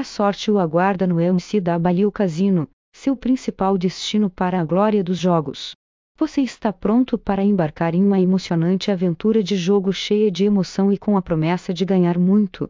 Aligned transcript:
A 0.00 0.02
sorte 0.02 0.50
o 0.50 0.58
aguarda 0.58 1.06
no 1.06 1.20
MCW 1.20 2.10
Casino, 2.10 2.66
seu 2.90 3.14
principal 3.14 3.76
destino 3.76 4.30
para 4.30 4.58
a 4.58 4.64
glória 4.64 5.04
dos 5.04 5.18
jogos. 5.18 5.74
Você 6.16 6.40
está 6.40 6.72
pronto 6.72 7.18
para 7.18 7.44
embarcar 7.44 7.94
em 7.94 8.02
uma 8.02 8.18
emocionante 8.18 8.90
aventura 8.90 9.42
de 9.42 9.56
jogo 9.56 9.92
cheia 9.92 10.30
de 10.30 10.46
emoção 10.46 10.90
e 10.90 10.96
com 10.96 11.18
a 11.18 11.20
promessa 11.20 11.74
de 11.74 11.84
ganhar 11.84 12.18
muito? 12.18 12.66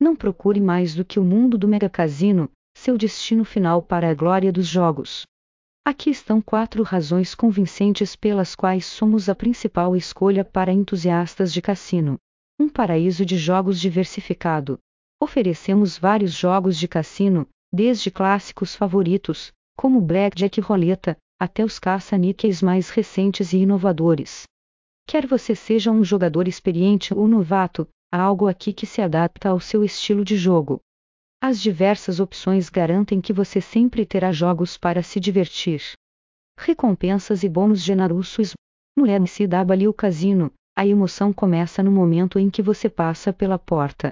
Não 0.00 0.14
procure 0.14 0.60
mais 0.60 0.94
do 0.94 1.04
que 1.04 1.18
o 1.18 1.24
mundo 1.24 1.58
do 1.58 1.66
Mega 1.66 1.90
Casino, 1.90 2.48
seu 2.78 2.96
destino 2.96 3.44
final 3.44 3.82
para 3.82 4.08
a 4.08 4.14
glória 4.14 4.52
dos 4.52 4.68
jogos. 4.68 5.24
Aqui 5.84 6.10
estão 6.10 6.40
quatro 6.40 6.84
razões 6.84 7.34
convincentes 7.34 8.14
pelas 8.14 8.54
quais 8.54 8.86
somos 8.86 9.28
a 9.28 9.34
principal 9.34 9.96
escolha 9.96 10.44
para 10.44 10.72
entusiastas 10.72 11.52
de 11.52 11.60
cassino. 11.60 12.16
Um 12.60 12.68
paraíso 12.68 13.26
de 13.26 13.36
jogos 13.36 13.80
diversificado. 13.80 14.78
Oferecemos 15.22 15.98
vários 15.98 16.32
jogos 16.32 16.78
de 16.78 16.88
cassino, 16.88 17.46
desde 17.70 18.10
clássicos 18.10 18.74
favoritos, 18.74 19.52
como 19.76 20.00
Blackjack 20.00 20.58
e 20.58 20.62
Roleta, 20.62 21.16
até 21.38 21.62
os 21.62 21.78
caça-níqueis 21.78 22.62
mais 22.62 22.88
recentes 22.90 23.52
e 23.52 23.58
inovadores. 23.58 24.44
Quer 25.06 25.26
você 25.26 25.54
seja 25.54 25.90
um 25.90 26.02
jogador 26.02 26.48
experiente 26.48 27.12
ou 27.12 27.28
novato, 27.28 27.86
há 28.12 28.20
algo 28.20 28.46
aqui 28.48 28.72
que 28.72 28.86
se 28.86 29.02
adapta 29.02 29.50
ao 29.50 29.60
seu 29.60 29.84
estilo 29.84 30.24
de 30.24 30.36
jogo. 30.36 30.80
As 31.42 31.60
diversas 31.60 32.20
opções 32.20 32.68
garantem 32.68 33.20
que 33.20 33.32
você 33.32 33.60
sempre 33.60 34.04
terá 34.06 34.32
jogos 34.32 34.76
para 34.76 35.02
se 35.02 35.18
divertir. 35.18 35.82
Recompensas 36.58 37.42
e 37.42 37.48
bônus 37.48 37.82
generosos. 37.82 38.52
No 38.96 39.06
MCW 39.06 39.94
Casino, 39.94 40.52
a 40.76 40.86
emoção 40.86 41.32
começa 41.32 41.82
no 41.82 41.90
momento 41.90 42.38
em 42.38 42.50
que 42.50 42.62
você 42.62 42.88
passa 42.90 43.32
pela 43.32 43.58
porta. 43.58 44.10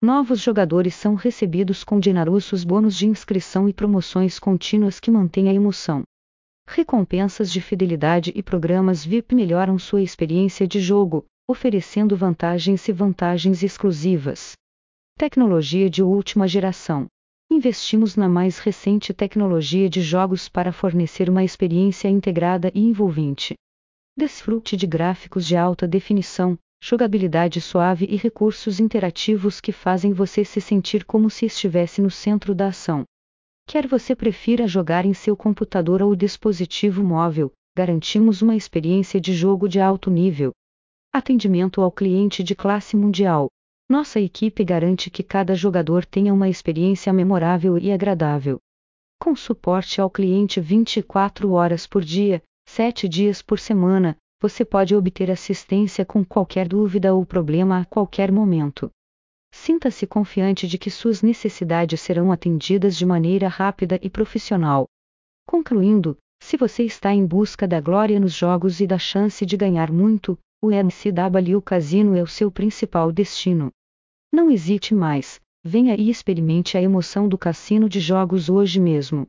Novos 0.00 0.40
jogadores 0.40 0.94
são 0.94 1.16
recebidos 1.16 1.82
com 1.82 2.00
generosos 2.00 2.62
bônus 2.62 2.96
de 2.96 3.08
inscrição 3.08 3.68
e 3.68 3.72
promoções 3.72 4.38
contínuas 4.38 5.00
que 5.00 5.10
mantêm 5.10 5.48
a 5.48 5.52
emoção. 5.52 6.04
Recompensas 6.68 7.50
de 7.50 7.60
fidelidade 7.60 8.32
e 8.32 8.40
programas 8.40 9.04
VIP 9.04 9.34
melhoram 9.34 9.76
sua 9.76 10.00
experiência 10.00 10.68
de 10.68 10.78
jogo, 10.78 11.24
oferecendo 11.48 12.16
vantagens 12.16 12.86
e 12.86 12.92
vantagens 12.92 13.64
exclusivas. 13.64 14.52
Tecnologia 15.16 15.90
de 15.90 16.00
última 16.00 16.46
geração. 16.46 17.06
Investimos 17.50 18.14
na 18.14 18.28
mais 18.28 18.60
recente 18.60 19.12
tecnologia 19.12 19.90
de 19.90 20.00
jogos 20.00 20.48
para 20.48 20.70
fornecer 20.70 21.28
uma 21.28 21.42
experiência 21.42 22.08
integrada 22.08 22.70
e 22.72 22.80
envolvente. 22.80 23.54
Desfrute 24.16 24.76
de 24.76 24.86
gráficos 24.86 25.44
de 25.44 25.56
alta 25.56 25.88
definição, 25.88 26.56
jogabilidade 26.80 27.60
suave 27.60 28.06
e 28.08 28.16
recursos 28.16 28.80
interativos 28.80 29.60
que 29.60 29.72
fazem 29.72 30.12
você 30.12 30.44
se 30.44 30.60
sentir 30.60 31.04
como 31.04 31.28
se 31.28 31.46
estivesse 31.46 32.00
no 32.00 32.10
centro 32.10 32.54
da 32.54 32.68
ação. 32.68 33.04
Quer 33.66 33.86
você 33.86 34.14
prefira 34.14 34.66
jogar 34.66 35.04
em 35.04 35.12
seu 35.12 35.36
computador 35.36 36.00
ou 36.00 36.16
dispositivo 36.16 37.04
móvel, 37.04 37.52
garantimos 37.76 38.40
uma 38.40 38.56
experiência 38.56 39.20
de 39.20 39.34
jogo 39.34 39.68
de 39.68 39.78
alto 39.78 40.10
nível. 40.10 40.52
Atendimento 41.12 41.80
ao 41.80 41.92
cliente 41.92 42.42
de 42.42 42.54
classe 42.54 42.96
mundial. 42.96 43.48
Nossa 43.90 44.20
equipe 44.20 44.64
garante 44.64 45.10
que 45.10 45.22
cada 45.22 45.54
jogador 45.54 46.04
tenha 46.04 46.32
uma 46.32 46.48
experiência 46.48 47.12
memorável 47.12 47.78
e 47.78 47.90
agradável. 47.90 48.58
Com 49.20 49.34
suporte 49.34 50.00
ao 50.00 50.10
cliente 50.10 50.60
24 50.60 51.52
horas 51.52 51.86
por 51.86 52.04
dia, 52.04 52.42
7 52.66 53.08
dias 53.08 53.42
por 53.42 53.58
semana, 53.58 54.16
você 54.40 54.64
pode 54.64 54.94
obter 54.94 55.30
assistência 55.30 56.04
com 56.04 56.24
qualquer 56.24 56.68
dúvida 56.68 57.12
ou 57.12 57.26
problema 57.26 57.80
a 57.80 57.84
qualquer 57.84 58.30
momento. 58.30 58.90
Sinta-se 59.50 60.06
confiante 60.06 60.68
de 60.68 60.78
que 60.78 60.90
suas 60.90 61.22
necessidades 61.22 62.00
serão 62.00 62.30
atendidas 62.30 62.96
de 62.96 63.04
maneira 63.04 63.48
rápida 63.48 63.98
e 64.02 64.08
profissional. 64.08 64.86
Concluindo, 65.46 66.16
se 66.40 66.56
você 66.56 66.84
está 66.84 67.12
em 67.12 67.26
busca 67.26 67.66
da 67.66 67.80
glória 67.80 68.20
nos 68.20 68.32
jogos 68.32 68.80
e 68.80 68.86
da 68.86 68.98
chance 68.98 69.44
de 69.44 69.56
ganhar 69.56 69.90
muito, 69.90 70.38
o 70.62 70.70
MCW 70.70 71.60
Casino 71.62 72.16
é 72.16 72.22
o 72.22 72.26
seu 72.26 72.50
principal 72.50 73.10
destino. 73.10 73.72
Não 74.32 74.50
hesite 74.50 74.94
mais, 74.94 75.40
venha 75.64 75.96
e 75.96 76.10
experimente 76.10 76.76
a 76.76 76.82
emoção 76.82 77.28
do 77.28 77.38
cassino 77.38 77.88
de 77.88 77.98
jogos 77.98 78.48
hoje 78.48 78.78
mesmo. 78.78 79.26